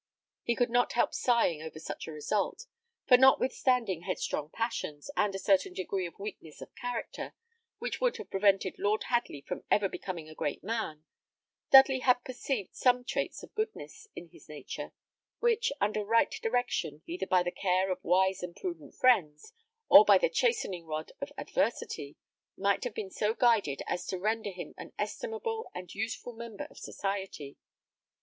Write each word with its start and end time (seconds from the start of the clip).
He 0.41 0.55
could 0.55 0.71
not 0.71 0.93
help 0.93 1.13
sighing 1.13 1.61
over 1.61 1.77
such 1.79 2.07
a 2.07 2.11
result; 2.11 2.65
for 3.05 3.17
notwithstanding 3.17 4.01
headstrong 4.01 4.49
passions, 4.49 5.11
and 5.15 5.35
a 5.35 5.37
certain 5.37 5.73
degree 5.75 6.07
of 6.07 6.17
weakness 6.17 6.59
of 6.59 6.73
character, 6.73 7.35
which 7.77 8.01
would 8.01 8.17
have 8.17 8.31
prevented 8.31 8.79
Lord 8.79 9.03
Hadley 9.09 9.41
from 9.41 9.63
ever 9.69 9.87
becoming 9.87 10.27
a 10.27 10.33
great 10.33 10.63
man, 10.63 11.03
Dudley 11.69 11.99
had 11.99 12.23
perceived 12.25 12.73
some 12.75 13.03
traits 13.03 13.43
of 13.43 13.53
goodness 13.53 14.07
in 14.15 14.29
his 14.29 14.49
nature, 14.49 14.91
which, 15.37 15.71
under 15.79 16.03
right 16.03 16.31
direction, 16.31 17.03
either 17.05 17.27
by 17.27 17.43
the 17.43 17.51
care 17.51 17.91
of 17.91 18.03
wise 18.03 18.41
and 18.41 18.55
prudent 18.55 18.95
friends, 18.95 19.53
or 19.87 20.03
by 20.03 20.17
the 20.17 20.29
chastening 20.29 20.87
rod 20.87 21.11
of 21.21 21.31
adversity, 21.37 22.15
might 22.57 22.83
have 22.85 22.95
been 22.95 23.11
so 23.11 23.35
guided 23.35 23.83
as 23.85 24.07
to 24.07 24.17
render 24.17 24.49
him 24.49 24.73
an 24.79 24.93
estimable 24.97 25.69
and 25.75 25.93
useful 25.93 26.33
member 26.33 26.65
of 26.71 26.79
society. 26.79 27.55